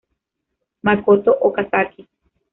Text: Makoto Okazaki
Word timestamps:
Makoto 0.83 1.29
Okazaki 1.47 2.01